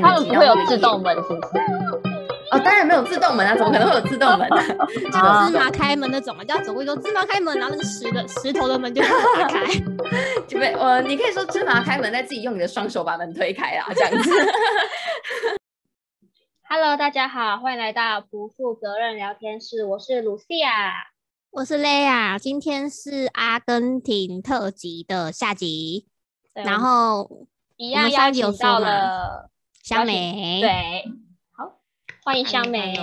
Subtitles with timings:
[0.00, 1.58] 他们不会有自动门，是不是？
[2.50, 4.56] 哦，当然没有自动门啊，怎么可能会有自动门呢？
[5.12, 9.66] 芝麻开门那种嘛，就要走过去说芝麻开门，然后那个石的石头的门就打开。
[10.48, 14.30] 就被我，你可以说芝麻开门，再自己用你的双手把门推开啊，这样子。
[16.70, 20.92] Hello，大家好，欢迎来到不负责任聊天室，我是卢西亚。
[21.50, 26.06] 我是蕾亚，今天是阿根廷特辑的下集，
[26.54, 27.46] 对然后
[27.76, 29.50] 一样邀请到了
[29.88, 31.02] 香梅，对，
[31.56, 31.80] 好，
[32.22, 32.94] 欢迎香梅。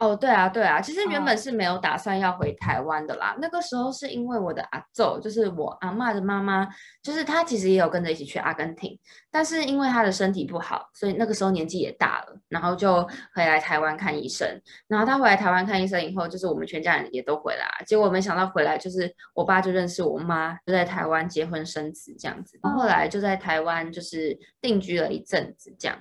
[0.00, 3.36] 哦，对啊，对啊，其实原哦本是没有打算要回台湾的啦。
[3.38, 6.66] 那个时候是因为我的阿祖，就是我阿嬷的妈妈，
[7.02, 8.98] 就是她其实也有跟着一起去阿根廷，
[9.30, 13.02] 但是因为她的身体不好，所以那个时候年纪也大了，然后就
[13.34, 14.48] 回来台湾看医生。
[14.88, 22.58] 然后她回来台湾看医生以后，就是我们全家人也都回来啊，结果没想到回来就是我爸就认识我妈，就在台湾结婚生子这样子。
[22.62, 25.98] 后来就在台湾就是定居了一阵子这样。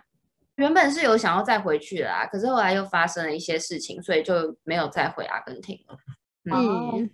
[0.60, 5.96] 原本是有想要再回去的啦，可是后来又发生了一些事情，所以就没有再回阿根廷了。
[6.54, 7.10] 哦嗯，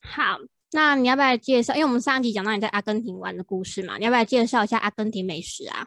[0.00, 0.38] 好，
[0.72, 1.74] 那你要不要介绍？
[1.74, 5.86] 因为我们上一集讲到你在阿根廷玩的故事嘛，你要不要介绍一下阿根廷美食啊？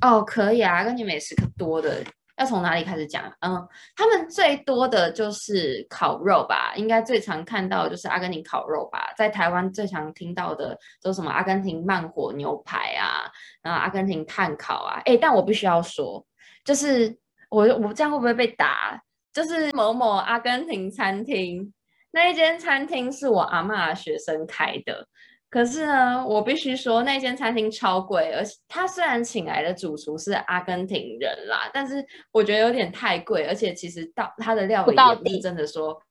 [0.00, 2.02] 哦，可以啊，阿根廷美食可多的，
[2.38, 3.24] 要从哪里开始讲？
[3.40, 3.66] 嗯，
[3.96, 9.12] 他们最多的就是烤肉吧，应该最常看到的就是阿根廷烤肉吧。
[9.16, 13.30] 在台湾最常听到的都什么阿根廷慢火牛排啊，
[13.62, 15.02] 然后阿根廷炭烤啊。
[15.04, 16.24] 诶，但我必须要说，
[16.64, 17.14] 就是
[17.50, 19.02] 我我这样会不会被打？
[19.32, 21.72] 就是某某阿根廷餐厅
[22.10, 25.06] 那一间餐厅是我阿嬷学生开的，
[25.50, 36.02] 可是呢，我必须说那间餐厅超贵，而且他虽然请来的主厨是阿根廷人啦，但是我觉得有点太贵，而且其实到他的料理也不是真的说，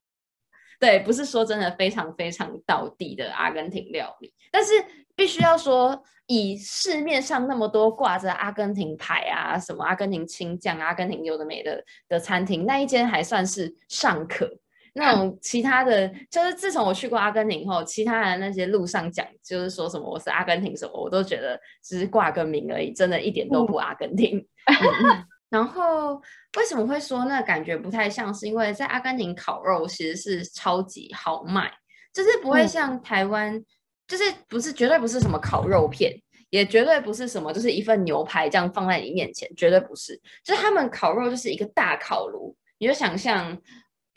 [0.80, 4.74] 对，不是说真的非常非常到地的阿根廷料理，但是
[5.16, 14.50] 必须要说，以市面上那么多挂着阿根廷牌啊，什么阿根廷青酱、阿根廷有的没的的餐厅，那一间还算是尚可。
[14.98, 24.38] 那种其他的，就是自从我去过阿根廷后，其他的那些路上讲，就是说什么我是阿根廷什么，我都觉得只是挂个名而已，真的一点都不阿根廷。
[24.68, 26.22] 嗯然后
[26.58, 28.34] 为什么会说那感觉不太像？
[28.34, 31.72] 是因为在阿根廷烤肉其实是超级好卖，
[32.14, 33.64] 就是不会嗯像台湾，
[34.10, 36.12] 就是不是绝对不是什么烤肉片，
[36.50, 40.20] 也绝对不是什么就是一份牛排这样放在你面前，绝对不是。
[40.44, 43.58] 就是他们烤肉就是一个大烤炉，你就想象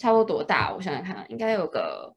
[0.00, 0.74] 差不多多大？
[0.74, 2.12] 我想想看啊，应该有个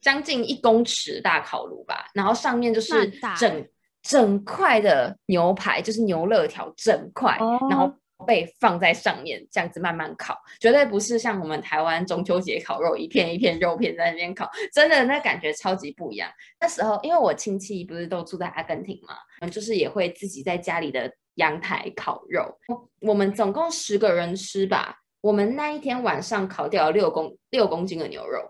[0.00, 3.68] 将近一公尺大烤炉吧，然后上面就是整
[4.02, 7.38] 整块的牛排，就是牛肋条整块，
[7.70, 16.28] 然后哦被放在上面，这样子慢慢烤，绝对不是像我们台湾中秋节烤肉一片一片肉片在那边烤，真的那感觉超级不一样。
[16.60, 22.58] 那时候因为我亲戚不是都住在阿根廷嘛，就是也会自己在家里的阳台烤肉，
[23.00, 24.96] 我们总共十个人吃吧。
[25.20, 28.40] 我们那一天晚上烤掉了六公六公斤的牛肉，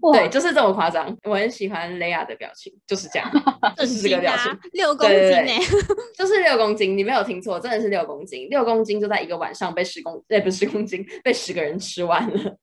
[0.00, 1.16] 哇对，就是这么夸张。
[1.24, 3.30] 我很喜欢雷亚的表情，就是这样，
[3.76, 5.86] 就是这个表情啊，，六公对对斤呢、
[6.16, 12.56] 就是六公斤，你没有听错，真的是六公斤，六公斤就在一个晚上被十公，哎，不是十公斤，被十个人吃完了，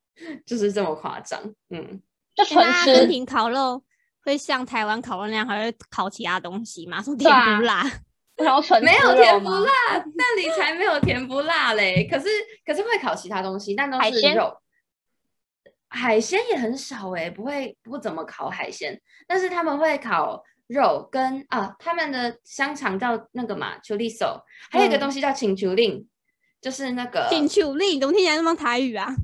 [0.46, 1.40] 就是这么夸张。
[1.70, 2.02] 嗯，
[2.36, 3.82] 就那纯吃，阿根廷烤肉
[4.24, 7.02] 会像台湾烤肉那样，还会烤其他东西吗？
[7.02, 7.84] 什么甜不辣？
[8.38, 9.72] 然后纯没有甜不辣，
[10.16, 12.08] 那里才没有甜不辣嘞。
[12.10, 12.28] 可是
[12.66, 14.56] 可是会烤其他东西，但都是肉。
[15.90, 25.00] 海鲜也很少哎、不会不怎么烤海鲜，但是他们会烤肉跟啊，他们的香肠叫那个嘛 chorizo，还有一个嗯。
[25.00, 26.06] 东西叫请求令，
[26.62, 29.16] 就是那个请求令，怎么听起来那么台语啊？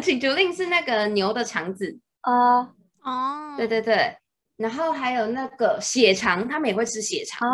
[0.00, 2.60] 请求令是那个牛的肠子，啊
[3.02, 4.16] 哦，对对对，
[4.56, 7.48] 然后还有那个血肠，他们也会吃血肠。
[7.48, 7.52] 啊，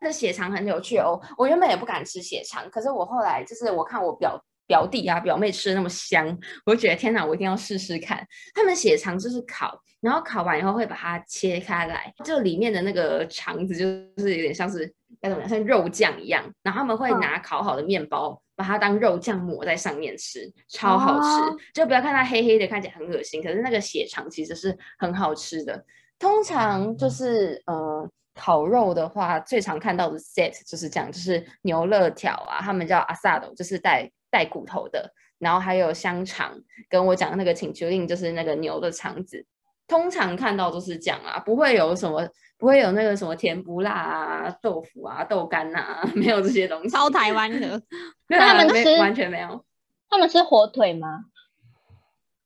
[0.00, 8.26] 那血肠很有趣哦，我原本也不敢吃血肠，可是我后来就是我看我表表弟啊表妹吃的那么香，我就觉得天哪，我一定要试试看。
[8.54, 13.86] 他们血肠就是烤，然后烤完以后会把它切开来，就里面的那个肠子就
[14.22, 18.40] 是有点像是该怎么讲，像肉酱一样，然后他们会嗯拿烤好的面包。
[18.56, 21.26] 把它当肉酱抹在上面吃，超好吃。
[21.40, 25.82] 哦就不要看它黑黑的，看起来很恶心，可是那个血肠其实是很好吃的。
[26.20, 36.52] 通常就是呃烤肉的话，最常看到的 set 就是这样，就是牛肋条啊，他们叫 asado，就是带带骨头的，然后还有香肠，
[36.88, 39.44] 跟我讲的那个请求令就是那个牛的肠子。
[39.88, 46.90] 通常看到都是这样啊，不会有什么，不会有那个什么甜不辣啊、豆腐啊、豆干啊， 没有这些东西。
[46.90, 47.82] 超台湾的，
[48.28, 49.64] 没那他们吃完全没有。
[50.08, 51.24] 他们吃火腿吗？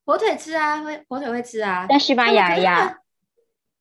[0.07, 1.87] 火腿吃啊，会火腿会吃啊。
[1.87, 2.99] 在西班牙呀，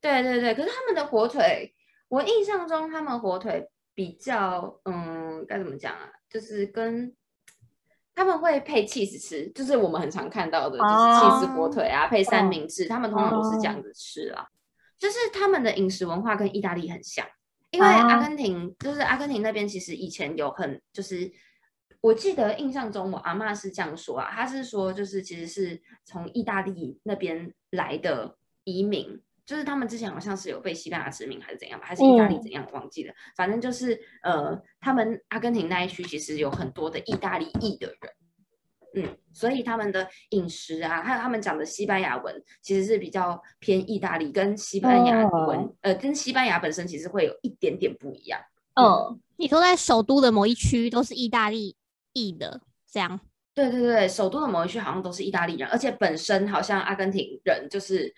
[0.03, 1.73] 对对对，可是他们的火腿，
[2.09, 6.09] 我印象中他们火腿比较，嗯，该怎么讲啊？
[6.29, 7.15] 就是跟
[8.13, 14.47] 他们会配 cheese 吃，就是我们很常看到的，就是 cheese 火腿啊，配三哦明治，他们通常都是这样子吃啦。
[14.99, 17.25] 就是他们的饮食文化跟意大利很像，
[17.71, 21.31] 因为阿哦根廷就是阿根廷那边其实以前有很就是。
[22.01, 28.35] 我记得印象中，我阿嬷是这样说啊，她是说就是其实是从意大利那边来的
[28.65, 32.41] 移民，就是他们之前好像是有被西班牙殖民还是怎样吧，还是意大利嗯。
[32.41, 45.75] 怎样忘记了，反正就是呃，他们阿根廷那一区其实有很多的意大利裔的人，嗯，所以他们的饮食啊，还有他们讲的西班牙文，其实是比较偏意大利，跟西班牙文、哦。
[45.81, 48.39] 呃跟西班牙本身其实会有一点点不一样。
[48.75, 51.75] 嗯，你说在首都的某一区都是意大利
[52.13, 53.19] 裔的，这样。
[53.53, 58.11] 对对对，首都的某一区好像都是意大利人，而且本身好像阿根廷人就是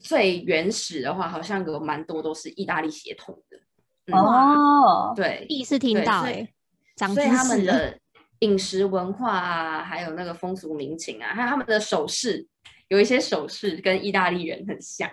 [0.00, 3.58] 最原始的话，好像有蛮多都是意大利血统的。
[4.06, 6.48] 嗯，哦，对，第一次听到哎，
[6.96, 7.64] 长知所以他们。
[7.64, 7.96] 的
[8.40, 12.48] 饮食文化啊，还有那个风俗民情啊，还有他们的首饰，
[12.88, 15.10] 有一些首饰跟意大利人很像，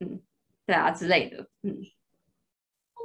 [0.00, 0.20] 嗯，
[0.66, 1.78] 对啊之类的，嗯，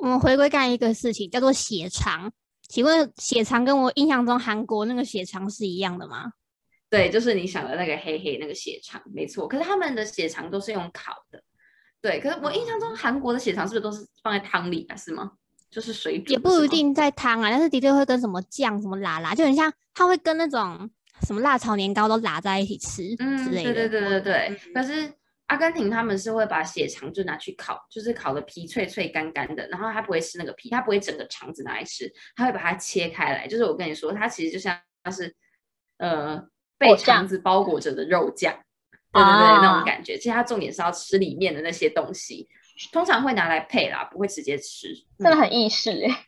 [0.01, 2.29] 我们回归干一个事情，叫做血肠。
[2.67, 6.33] 请问血肠跟我印象中韩国那个血肠是一样的吗？
[6.89, 9.47] 对，就是你想的那个黑黑那个血肠，没错。
[9.47, 11.43] 可是他们的血肠都是用烤的，
[12.01, 12.19] 对。
[12.19, 14.95] 可是我印象中韩国的血肠是不是都是放在汤里啊？
[14.95, 15.31] 是吗？
[15.69, 16.67] 就是水煮，也不一。
[16.69, 20.89] 定在汤啊，但是的确会跟什么酱、什么辣辣，就很像它会跟那种
[21.25, 23.73] 什么辣炒年糕都拉在一起吃嗯，之类的。
[23.73, 24.57] 对对对对对。
[24.67, 25.11] 嗯可是
[25.47, 33.47] 阿根廷他们是会把血肠就拿去烤，就是烤的皮脆脆干干的，然后他不会吃那个皮，他不会整个肠子拿来吃，他会把它切开来。
[33.47, 34.77] 就是我跟你说，它其实就像
[35.09, 35.33] 是
[35.99, 36.41] 呃
[36.77, 38.53] 被肠子包裹着的肉酱，
[39.11, 40.17] 对对对，那啊种感觉。
[40.17, 42.47] 其实它重点是要吃里面的那些东西，
[42.91, 44.89] 通常会拿来配啦，不会直接吃。
[45.19, 46.27] 嗯真的很意式哎，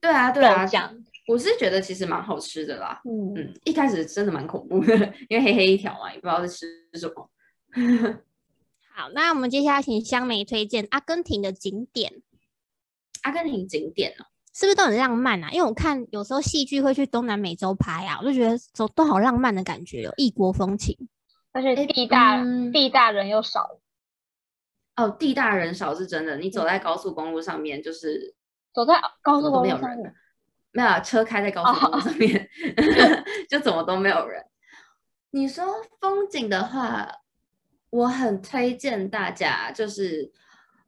[0.00, 3.00] 对啊对啊，肉酱，我是觉得其实蛮好吃的啦。
[3.04, 4.94] 嗯，嗯，一开始真的蛮恐怖的，
[5.28, 7.30] 因为黑黑一条嘛，也不知道在吃什么。
[8.92, 12.22] 好，那我们接下来请香梅推荐阿根廷的景点，
[13.22, 15.50] 阿根廷景点哦，是不是都很浪漫啊？
[15.50, 20.96] 因为我看有时候戏剧会去东南美洲拍啊，我就觉得都都好浪漫的感觉哦，异国风情。
[21.52, 23.80] 而且地大嗯地大人又少，
[24.96, 26.36] 哦，地大人少是真的。
[26.36, 28.34] 你走在高速公路上面，就是
[28.72, 30.12] 走在高速公路上面没有人了，
[30.72, 32.48] 没有啊车开在高速公路上面
[33.50, 34.44] 就怎么都没有人。
[35.32, 35.64] 你说
[36.00, 37.08] 风景的话，
[37.90, 40.30] 我很推荐大家，就是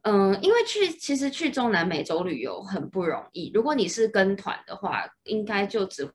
[0.03, 3.51] 嗯，因为去其实去中南美洲旅游很不容易。
[3.55, 6.09] 如果你是跟团的话，应该就只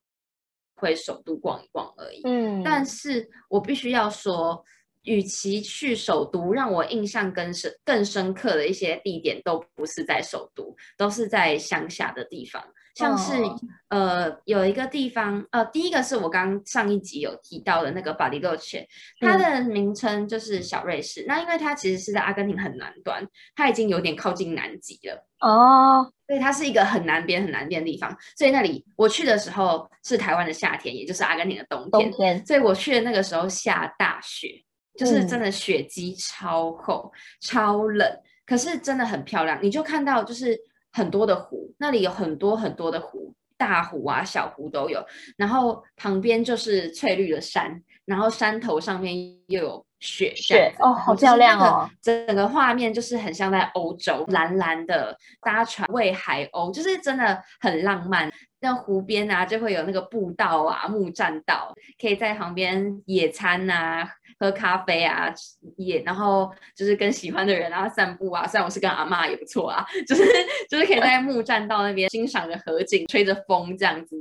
[0.76, 2.22] 会首都逛一逛而已。
[2.26, 4.62] 嗯，但是我必须要说，
[5.04, 12.62] 与其去首都，让我印象更深、更深刻的一些地点，都不是在首都，都是在乡下的地方。
[12.98, 18.86] 像是、哦呃，有一个地方，呃，第一个是我刚上一集有提到的那个巴黎洛切，
[19.22, 21.24] 它的名称就是小瑞士。
[21.28, 23.26] 那因为它其实是在阿根廷很南端，
[23.56, 25.26] 它已经有点靠近南极了。
[25.40, 34.50] 哦，所以它是一个很南边、很南边的地方，所以那里我去的时候是台湾的夏天，也就是阿根廷的冬天，冬天，所以我去的那个时候下大雪，
[34.98, 39.58] 就是真嗯的雪积超厚、超冷，可是真的很漂亮。
[39.62, 40.60] 你就看到就是
[40.92, 49.16] 很多的湖，那里有很多很多的湖，大湖啊、小湖都有，然后旁边就是翠绿的山，然后山头上面
[49.48, 58.32] 又有雪这样子，雪哦好漂亮哦整个画面就是很像在欧洲，蓝蓝的搭船喂海鸥，就是真的很浪漫。
[58.60, 65.34] 那湖边啊，就会有那个步道啊、木栈道，可以在旁边野餐啊、喝咖啡啊，
[65.78, 68.46] 也然后就是跟喜欢的人啊散步啊。
[68.48, 70.24] 虽然我是跟阿嬷也不错啊，就是
[70.70, 74.16] 就是可以在木栈道那边欣赏着河景，吹着风这样子，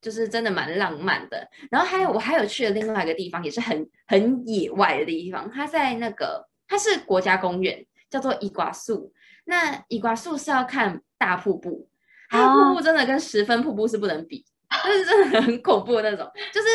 [0.00, 1.48] 就是真的蛮浪漫的。
[1.70, 9.12] 然后还有我还有去了另外一个地方，也是很很野外的地方，它在那个它是国家公园，叫做伊瓜树。
[9.46, 11.88] 那伊瓜树是要看大瀑布。
[12.28, 14.44] 它的瀑布真的跟十分瀑布是不能比，
[14.84, 16.30] 就是真的很恐怖的那种。
[16.52, 16.68] 就是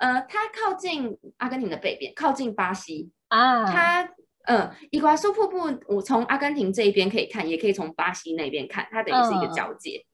[0.00, 3.64] 呃，它靠近阿根廷的北边，靠近巴西啊。
[3.66, 4.08] 它
[4.44, 10.04] 嗯，伊瓜苏瀑布，我从阿根廷这一边可以看，也可以从巴西那边看，它等于是一个交界。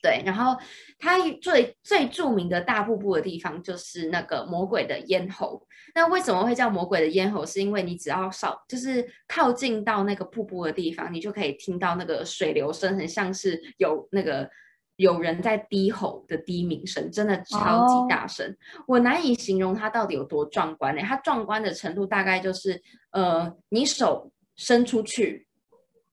[0.00, 0.56] 对，然后
[1.00, 5.66] 它最最著名的大瀑布的地方就是那个魔鬼的咽喉。
[5.92, 7.44] 那为什么会叫魔鬼的咽喉？
[7.44, 14.48] 是因为你只要稍就是靠近到那个瀑布的地方，你就可以听到那个水流声，很像是有那个
[14.98, 18.56] 有人在低吼的低鸣声，真的超级大声。
[18.84, 21.00] 我难以形容它到底有多壮观呢？
[21.02, 25.46] 它壮观的程度大概就是呃，你手伸出去。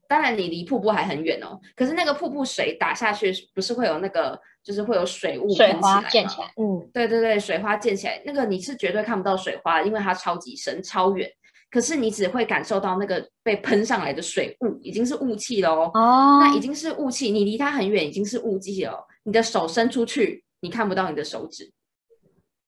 [0.07, 1.59] 当然，你离瀑布还很远哦。
[1.75, 6.47] 可是那个瀑布水打下去，不是会有那个，就是会有水雾水花溅起来。
[6.57, 11.27] 嗯，对对对，水花溅起来，那个你是绝对看不到水花，因为它超级深、超远。
[11.75, 15.91] 可是你只会感受到那个被喷上来的水雾，已经是雾气了哦。
[15.93, 19.05] 哦，那已经是雾气，你离它很远，已经是雾气了。
[19.23, 21.69] 你的手伸出去，你看不到你的手指，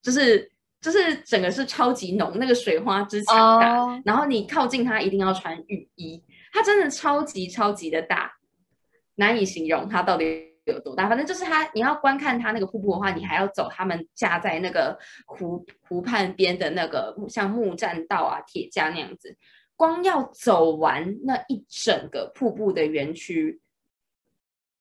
[0.01, 4.01] 就是就是整个是超级浓，那个水花之强大。
[4.03, 6.21] 然后你靠近它，一定要穿雨衣。
[6.51, 8.29] 它真的超级超级的大，
[9.15, 10.25] 难以形容它到底
[10.73, 11.07] 有多大。
[11.07, 19.37] 反正就是它，你要观看它那个瀑布的话，你还要走他们架在那个湖湖畔边的那个像木栈道啊、铁架那样子。
[19.75, 23.61] 光要走完那一整个瀑布的园区，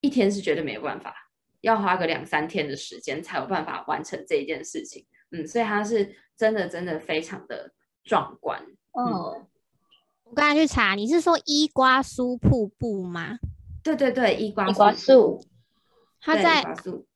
[0.00, 1.14] 一天是绝对没有办法，
[1.61, 5.05] 要花个两三天的时间才有办法完成这一件事情。
[5.33, 7.71] 嗯，所以它是真的真的非常的
[8.05, 8.59] 壮观。
[8.93, 9.47] 哦。
[10.25, 13.38] 我刚才去查，你是说伊瓜苏瀑布吗？
[13.85, 15.40] 对对对，伊瓜瓜苏，
[16.26, 16.62] 它在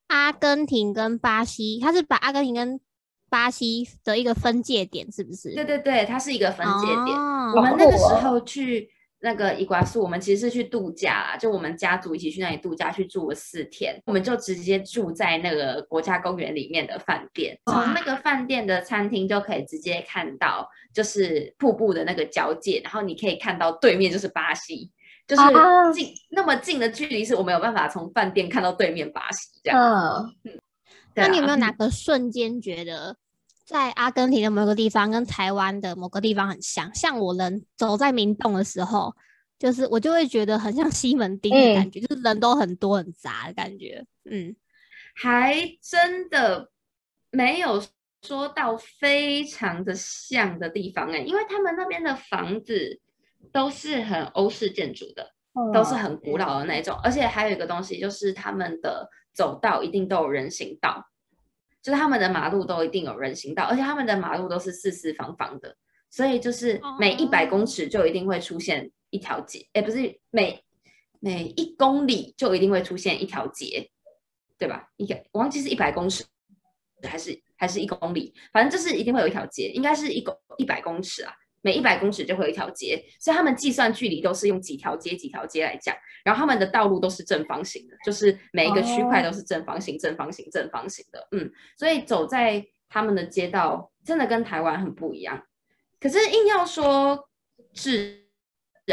[0.07, 2.81] 阿根廷跟巴西，它是把阿根廷跟
[3.29, 5.53] 巴西的一个分界点，是不是？
[5.55, 7.19] 对对对，它是一个分界点。
[7.55, 8.89] 我们那个时候去。
[9.23, 24.91] 那个伊瓜苏，我们其实是去度假啦，就我们家族一起去那里度假，去住了四天，我们就直接住在那个国家公园里面的饭店，从那个饭店的餐厅就可以直接看到，就是瀑布的那个交界，然后你可以看到对面就是巴西，
[25.31, 25.43] 就是
[25.95, 30.35] 近那么近的距离，是我没有办法从饭店看到对面巴西这样。
[30.43, 30.59] 嗯，
[31.15, 33.17] 那你有没有哪个瞬间觉得？
[33.65, 39.15] 在阿根廷的某个地方跟台湾的某个地方很像，像我人走在明洞的时候，
[39.61, 44.05] 就是我就会觉得很像西门町的感觉，就是人都很多很杂的感觉。
[44.29, 44.57] 嗯，
[45.15, 46.69] 还真的
[47.31, 47.81] 没有
[48.23, 52.99] 说到非常的像的地方哎，因为他们那边的房子
[53.53, 55.33] 都是很欧式建筑的，
[55.73, 61.07] 都是很古老的那种，而且还有一个东西就是他们的走道一定都有人行道。
[61.83, 65.75] 就是他们的马路都一定有人行道，而且他们的马路都是四四方方的，
[66.11, 70.63] 所以就是每一百公尺就一定会出现一条街，哎，不是每
[71.21, 73.91] 每一公里就一定会出现一条街，
[74.59, 74.91] 对吧？
[74.99, 76.23] 一个我忘记是一百公尺
[77.03, 81.33] 还是还是一公里，反正就是一定会有一条街，应该是一公一百公尺啊。
[81.63, 85.95] 每一百公尺就会有一条街，所以他们计算距离都是用几条街、几条街来讲。
[86.25, 91.27] 然后他们的道路都是正方形的，就是每一个区块都是正方形、正方形、正方形的。
[91.33, 95.43] 嗯，所以走在他们的街道真的跟台湾很不一样。
[95.99, 97.29] 可是硬要说
[97.75, 98.27] 治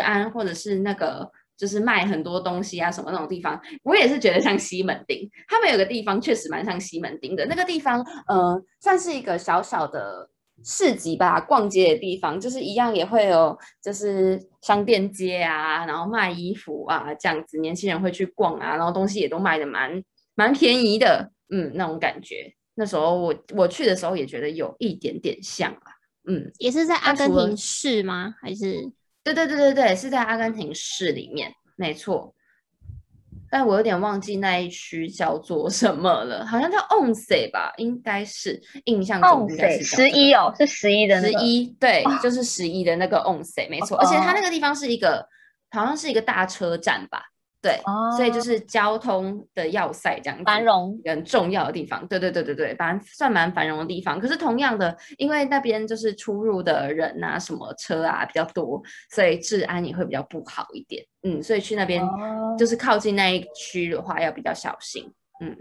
[0.02, 5.30] 安或者是那个就是卖很多东西啊什么那种地方，我也是觉得像西门町。
[5.48, 10.30] 他们有个地方确实蛮像西门町的，那个地方呃算是一个小小的。
[10.64, 20.04] 市集吧，逛街的地方就是一样，也会有就是商店街啊，然后卖衣服啊这样子，年轻人会去逛啊，然后东西也都卖的蛮
[20.36, 22.54] 蛮便宜的，嗯，那种感觉。
[22.76, 25.92] 那时候我我去的时候也觉得有一点点像啊，
[26.28, 28.36] 嗯，也是在阿根廷市吗？
[28.42, 28.92] 还是？
[29.24, 32.34] 对对对对对，是在阿根廷市里面，没错。
[33.50, 45.26] 但我有点忘记那一区叫做什么了，好像叫 Onse 吧，应该是印象中应该是十一哦，是十一的十一，对，就是十一的那个 Onse，没错，而且它那个地方是一个，
[45.72, 47.24] 好像是一个大车站吧。
[47.60, 47.82] 对，
[48.16, 52.08] 所以就是交通的要塞这样子，繁荣很重要的地方。
[52.08, 54.20] 对对对对对，反正算蛮繁荣的地方。
[54.20, 61.04] 可是同样的，因为那边就是出入的人啊，什么车啊比较多，所以治安也会比较不好一点。
[61.24, 62.02] 嗯，所以去那边
[62.58, 65.12] 就是靠近那一区的话，要比较小心。
[65.44, 65.58] 嗯，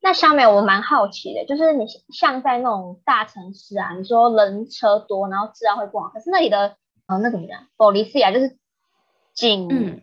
[0.00, 6.76] 那下面，我蛮好奇的，就是你像在那种大城市啊，你说人车多，然后治安会不好，可是那里的
[7.08, 7.66] 呃，那怎么讲？
[7.76, 8.56] 保利斯亚就是
[9.34, 10.00] 警、嗯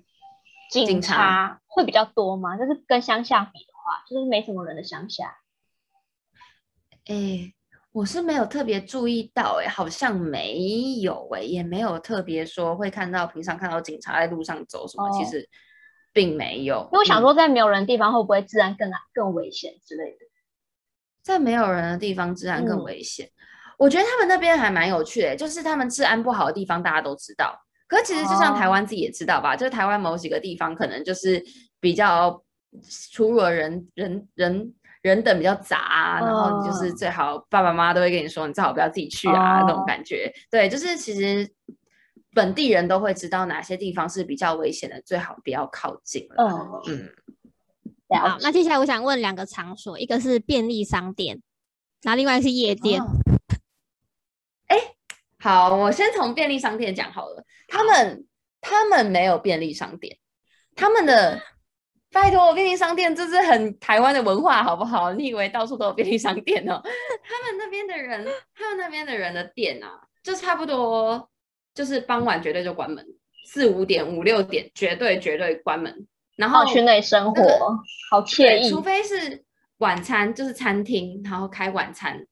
[0.70, 2.58] 警警察察会比较多吗？
[2.58, 5.38] 就是跟乡下比的话，就是没什么人的乡下。
[7.06, 7.54] 哎，
[7.92, 10.60] 我是没有特别注意到，哎，好像没
[11.02, 15.50] 有，哎，也没有特别说会看到，平常看到警察在路上走什么，其哦实
[16.12, 16.80] 并没有。
[16.82, 20.26] 嗯因为我想说，在没有人的地方，会不会治安更更危险之类的？
[21.24, 23.30] 在没有人的地方治安更嗯危险。
[23.78, 31.42] 我觉得他们那边还蛮有趣的，就是他们治安不好的地方大家都知道，可是其实就像台哦湾自己也知道吧，就是台湾某几个地方可能就是
[31.80, 32.44] 比较
[33.12, 40.32] 出入的人人人人等比较杂啊、然后你就是哦最好爸爸妈妈都会跟你说，你最好不要自己去啊、那种哦感觉。
[40.52, 41.50] 对，就是其实
[42.34, 46.82] 本地人都会知道哪些地方是比较危险的，最好不要靠近了。
[46.88, 47.10] 嗯，
[48.10, 51.42] 嗯，好，那接下来我想问两个场所，一个是便利商店，
[52.02, 53.02] 然后另外是夜店。
[53.02, 53.08] 哦
[54.68, 54.78] 哎、
[55.40, 57.46] 好，我先从便利商店讲好了。
[57.68, 58.26] 他们
[58.62, 60.18] 他们没有便利商店，
[60.76, 61.42] 他们的
[62.12, 65.14] 拜托便利商店这是很台湾的文化，好不好？
[65.14, 66.82] 你以为到处都有便利商店哦？
[67.24, 69.90] 他们那边的人，他们那边的人的店啊，
[70.24, 71.30] 就差不多
[71.76, 73.06] 就是傍晚绝对就关门，
[73.46, 76.08] 四五点、五六点绝对绝对关门。
[76.38, 77.66] 然后好去那里生活那个，
[78.12, 78.80] 好惬意除。
[78.80, 79.44] 非是
[79.80, 82.26] 晚餐，就是餐厅，然后开晚餐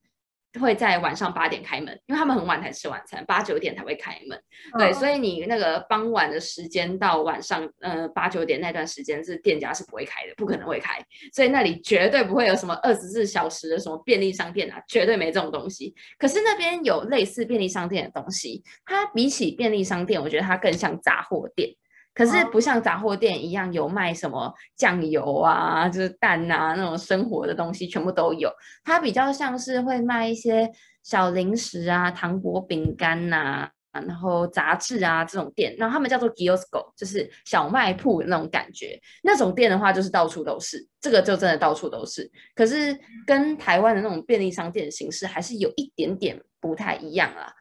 [0.58, 4.40] 会在晚上八点开门，因为他们很晚才吃晚餐，八九点才会开门。
[4.78, 10.98] 对，嗯所以你那个傍晚的时间到晚上，呃，八九点那段时间是店家是不会开的，不可能会开，
[11.32, 15.94] 所以那里绝对不会有什么二十四小时的什么便利商店啊，绝对没这种东西。
[16.18, 21.70] 可是那边有类似便利商店的东西，它比起便利商店，我觉得它更像杂货店。
[22.16, 28.50] 可是不像杂货店一样有卖什么酱油啊，就是蛋啊那种生活的东西，全部都有。
[28.82, 30.70] 它比较像是会卖一些
[31.02, 38.98] 小零食啊、糖果、饼干呐、然后杂志啊这种店，然后他们叫做 kiosk，就是小卖铺那种感觉。
[39.22, 42.30] 那种店的话，就是到处都是，这个就真的到处都是。
[42.54, 47.52] 可是跟台湾的那种便利商店的形式还是有一点点不太一样啦。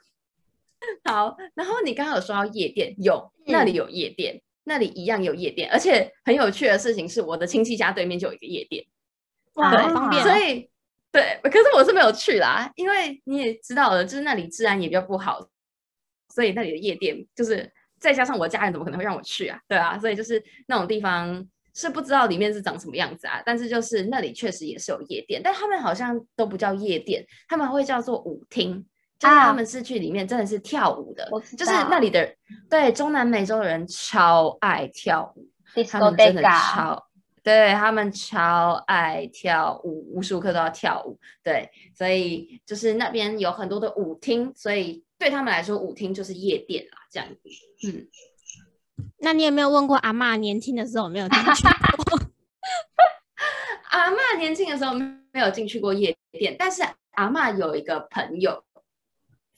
[1.03, 8.84] 好，然后你刚刚有说到夜店，有那里有夜店，那里一样有夜店，而且很有趣的事情是，我的亲戚家对面就有一个夜店。
[9.54, 10.28] 哇，很方便、哦。
[10.28, 10.69] 所以
[11.12, 15.47] 对，可是我是没有去啦，因为你也知道的，就是那里治安也比较不好，
[16.34, 19.58] 所以那里的夜店就是再加上我家人怎么可能会让我去啊？
[19.67, 28.86] 对啊，所以就是那种地方是不知道里面是长什么样子啊，但是就是那里确实也是有夜店，但他们好像都不叫夜店，他们会叫做舞厅。
[29.17, 32.36] 就是啊他们是去里面真的是跳舞的，就是那里的
[32.69, 35.47] 对中南美洲的人超爱跳舞，
[35.89, 37.08] 他们真的超，
[37.41, 41.17] 对他们超爱跳舞，无时无刻都要跳舞。
[41.43, 47.49] 对，所以就是那边有很多的舞厅，所以对他们来说，舞厅就是夜店啦，这样子。
[47.88, 48.08] 嗯，
[49.19, 51.63] 那你有没有问过阿嬷年轻的时候有没有进去
[52.08, 52.19] 过？
[53.91, 58.62] 阿嬷年轻的时候没有进去过夜店，但是阿嬷有一个朋友，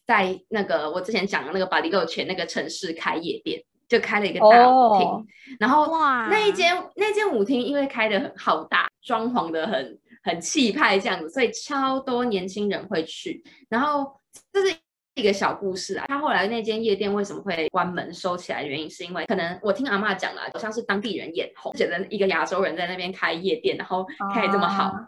[0.07, 5.25] 在那个我之前讲的那个巴黎六圈那个城市开夜店，就开了一个大舞厅，哦
[5.59, 13.43] 然后哇那一间那间舞厅因为开的很浩大，装潢的很很气派这样子，所以超多年轻人会去。
[13.69, 14.13] 然后
[14.53, 14.75] 这是
[15.15, 18.63] 一个小故事啊，他后来那间夜店为什么会关门收起来？
[18.63, 25.07] 原因是因为可能我听阿妈讲了，好像是当地人眼红，觉得一个亚洲人在那边开夜店，然后开的这么好，啊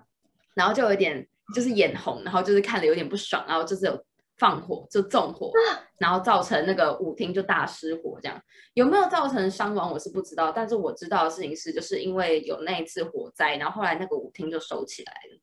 [0.55, 4.03] 然后就有点就是眼红，然后就是看了有点不爽，然后就是有
[4.39, 5.51] 放火就纵火，
[5.99, 8.41] 然后造成那个舞厅就大失火，这样
[8.73, 15.39] 有没有造成伤亡我是不知道，但是我知道的事情是，就是因为有那一次火灾，然后后来那个舞厅就收起来了，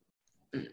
[0.53, 0.67] 嗯，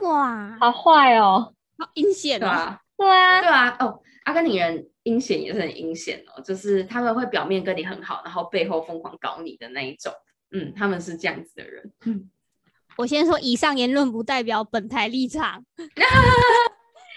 [0.00, 1.52] 哇，好坏哦。
[1.80, 2.40] 好阴险哦！
[2.40, 2.80] 对吧？
[2.96, 10.12] 对啊，对啊，哦，阿根廷人阴险也是很阴险哦，就是他们会表面跟你很好，然后背后疯狂搞你的那一种，
[10.50, 12.28] 嗯，他们是这样子的人，嗯
[12.98, 15.64] 我先说，以上言论不代表本台立场。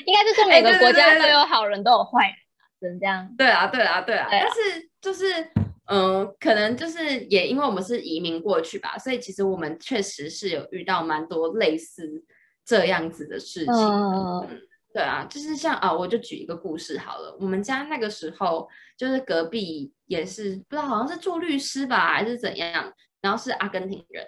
[0.05, 3.35] 应该是说每个国家都有好人，都有坏人啊，只能这样。
[3.37, 5.25] 对啊，对啊，对啊，但是就是，
[5.85, 12.23] 嗯、可能就是也因为我们是移民过去吧，所以其实我们确实是有遇到蛮多类似
[12.65, 14.47] 这样子的事情嗯，
[14.93, 17.35] 对啊，就是像啊，我就举一个故事好了。
[17.39, 24.25] 我们家那个时候就是隔壁也是不知道好像是做律师吧，还是怎样，然后是阿根廷人。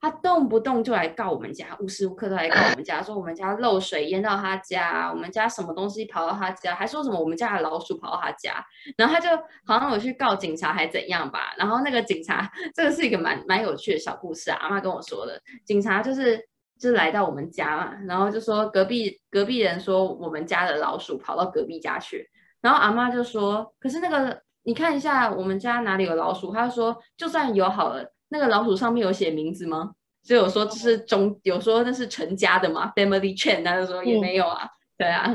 [0.00, 8.64] 他动不动就来告我们家，无时无刻都来告我们家，说我们家漏水淹到他家，我们家什么东西跑到他家，还说什么我们家的老鼠跑到他家，
[8.96, 9.28] 然后他就
[9.66, 16.42] 好像有去告警察还怎样吧，然后那个警察，这个是一个蛮蛮有趣的小故事啊，阿妈跟我说的，警察就是
[16.78, 22.26] 就来到我们家嘛，然后就说隔壁隔壁人说我们家的老鼠跑到隔壁家去，
[22.62, 28.14] 然后阿妈就说，可是那个你看一下我们家哪里有老鼠，他就说就算有好了。
[28.30, 29.92] 那个老鼠上面有写名字吗？
[30.22, 35.34] 就有说这是中，有说那是陈家的嘛，Family Chain，他就说也没有啊，对啊，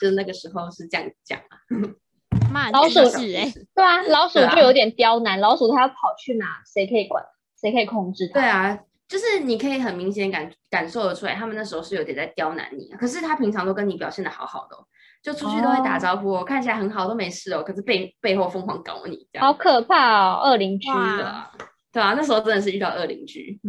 [0.00, 2.70] 就是那个时候是这样讲啊。
[2.72, 7.22] 老鼠是哎，对啊，老鼠就有点刁难，老鼠它要跑去哪，谁可以管，
[7.60, 8.40] 谁可以控制它？
[8.40, 14.76] 对啊，就是你可以很明显感感受得出来，他们那时候是有点在刁难你，可是他平常都跟你表现的好好的，
[15.22, 21.44] 就出去都会打招呼，看起来很好，都没事哦，可是背背后疯狂搞你，好可怕哦，恶邻居的。
[21.92, 23.60] 对啊，那时候真的是遇到恶邻居，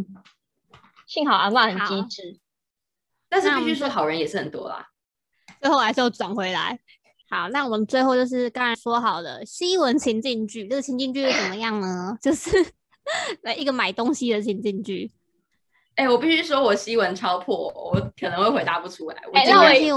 [1.05, 2.39] 幸好阿妈很机智，
[3.27, 4.87] 但是必须说好人也是很多啦。
[5.61, 6.79] 最后还是又转回来。
[7.29, 12.17] 好，那我们最后就是刚才说好的西文情境剧，这个情境剧是怎么样呢？
[12.21, 12.51] 就是
[13.43, 15.11] 来一个买东西的情境剧。
[15.95, 19.15] 哎，我必须说，我西文超破，我可能会回答不出来。
[19.33, 19.87] 哎，那我也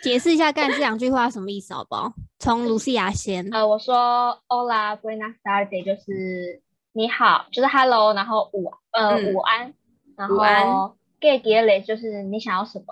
[0.00, 2.12] 解释一下刚才这两句话什么意思好不好？
[2.38, 3.48] 从卢西亚先。
[3.50, 9.74] 呃，我说 Hola buenas tardes 就是你好，就是 Hello，然后午呃午安，
[10.16, 12.86] 然后 ¿Qué quieres 就是你想要什么？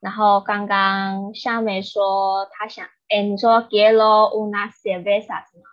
[0.00, 5.64] 然后刚刚夏美说她想，哎，你说 Quiero una cerveza 是吗？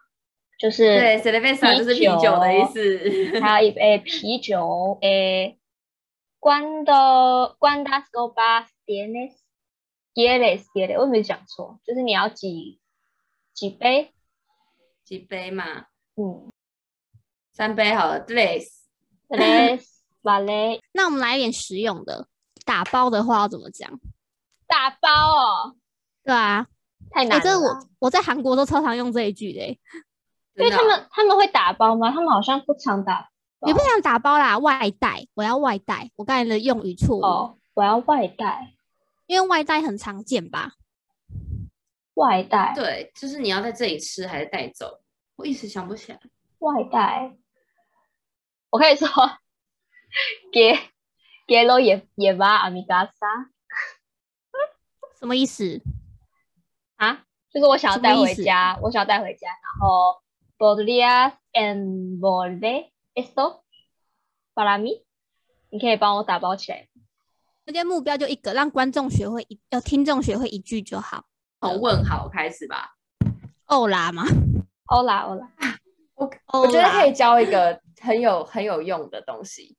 [0.60, 5.58] 就是对，cerveza 就是啤酒的意思，还有一杯啤酒，诶。
[6.46, 9.34] Cuando cuántas copas tienes?
[10.14, 12.80] Quieres, quieres，我没讲错，就是你要几
[13.52, 14.14] 几杯？
[15.04, 15.88] 几杯嘛？
[16.16, 16.48] 嗯，
[17.52, 18.68] 三杯好了，tres。
[19.28, 19.88] tres,
[20.22, 20.80] vale。
[20.94, 22.28] 那我们来一点实用的，
[22.64, 24.00] 打包的话要怎么讲？
[24.68, 25.76] 打包哦，
[26.24, 26.68] 对啊，
[27.10, 27.44] 太难了。
[27.44, 29.66] 这我我在韩国都超常用这一句的，
[30.54, 32.12] 因为他们他们会打包吗？
[32.12, 33.32] 他们好像不常打。
[33.62, 36.12] 也不想打包啦，外带，我要外带。
[36.16, 38.74] 我刚才的用语错误，我要外带，
[39.26, 40.74] 因为外带很常见吧？
[42.16, 45.02] 外带，对，就是你要在这里吃还是带走？
[45.36, 46.20] 我一时想不起来。
[46.60, 47.36] 外带，
[48.70, 49.08] 我可以说，
[50.52, 50.78] 给
[51.48, 53.12] 给了也也吧，阿米嘎萨，
[55.20, 55.82] 什么意思
[56.98, 57.26] 啊？
[57.52, 60.22] 就是我想要带回家，我想要带回家，然后
[60.58, 62.90] podrías envolver。
[63.16, 63.64] Esto
[64.54, 65.04] para mí，
[65.70, 66.88] 你可以帮我打包起来。
[67.66, 71.26] 今天目标就一个，让观众学会一，要听众学会一句就好。
[71.62, 72.92] 从问好开始吧。
[73.66, 74.24] 欧拉吗？
[74.94, 75.50] 欧拉，欧拉。
[76.14, 79.76] 我我觉得可以教一个很有很有用的东西，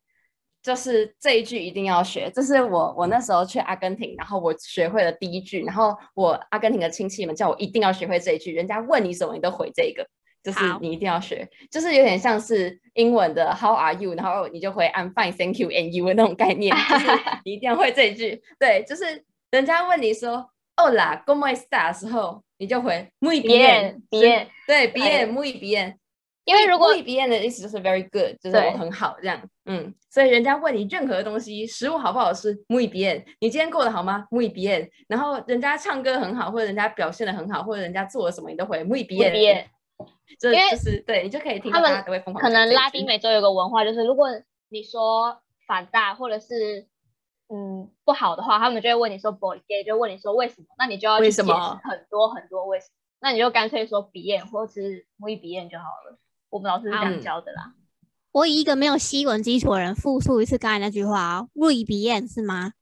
[0.63, 2.31] 就是这一句一定要学。
[2.35, 8.53] 这是我我那时候去阿根廷，然后我学会了第一句，然后我阿根廷的亲戚们叫我一定要学会这一句。
[8.53, 10.05] 人家问你什么，你都回这个。
[10.47, 17.07] 就是你一定要学，就是有点像是英文的 How are you，然后你就回 I'm fine, thank you, and you 那种概念，就是
[17.45, 18.41] 你一定要会这一句。
[18.57, 25.97] 对，就是人家问你说 Hola, cómo está 的时候，你就回 muy bien, bien，对，bien, muy bien。
[26.45, 29.43] 因为如果 muy bien 的意思就是 very good，就是我很好这样。
[29.65, 33.25] 嗯，所以人家问你任何东西，食物好不好吃，muy bien。
[33.41, 34.89] 你今天过得好吗？muy bien。
[35.09, 39.65] 然后人家唱歌很好，或者人家表现的很好，或者人家做了什么，你都回 muy bien。
[40.43, 42.05] 因为就是对你就可以听他们
[42.35, 44.29] 可能拉丁美洲有个文化，就是如果
[44.69, 46.87] 你说反大或者是
[47.49, 56.19] 嗯不好的话，他们就会问你说 boy gay，就问你说为什么，那你就要去解释很多很多为什么，那你就干脆说鼻炎或者是母语鼻炎就好了。
[56.51, 57.75] 我们老师是这样教的啦。
[58.33, 62.73] 我以一个没有西文基础的人复述一次刚才那句话啊，母语鼻炎是吗？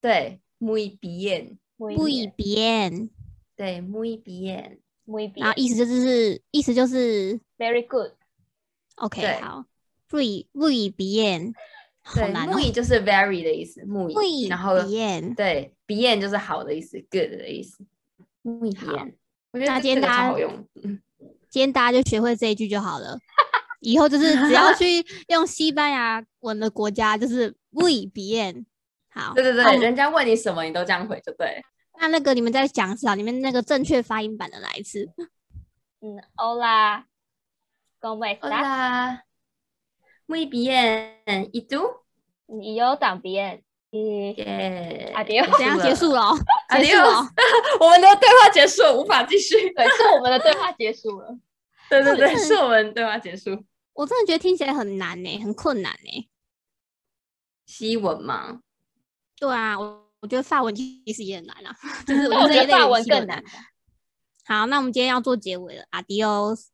[0.00, 3.10] 对，母语鼻炎，母语鼻炎。
[3.56, 3.80] 对
[5.06, 8.12] ，muy bien，muy bien，然后意思就是意思就是 very good。
[8.96, 9.64] OK，好
[10.10, 11.52] ，muy muy bien，
[12.14, 17.84] 对，muy 就是 very 的意思，muy，然后 bien，对，bien 就是好的意思，good 的意思
[18.42, 19.14] ，muy bien。
[19.50, 20.66] 我觉得今天大家好用，
[21.48, 23.18] 今天大家就学会这一句就好了。
[23.80, 28.64] 以后就是只要去 用西班牙文的国家，就是 muy bien。
[29.10, 31.62] 好，对对对，人家问你什么，你都这样回就对。
[31.98, 35.08] 那那个你们再讲一次啊，你们那个正确发音版的来一次。
[36.00, 43.62] 嗯，Hola，¿cómo estás？Muy bien，¿y tú？Y yo también。
[43.90, 46.32] 耶，Adiós，这样结束了，
[46.76, 47.30] 结束了，
[47.78, 49.72] 我们的对话结束，无法继续。
[49.72, 51.38] 对，是我们的对话结束了。
[51.88, 53.64] 对对对，是我们对话结束。
[53.92, 56.28] 我真的觉得听起来很难呢，很困难呢。
[57.66, 58.62] 西文吗？
[59.38, 61.76] 对啊，我我觉得法文其实也很难啊，
[62.08, 63.44] 就是我觉得法文更难。
[64.46, 66.64] 好，那我们今天要做结尾了，Adios，Adios。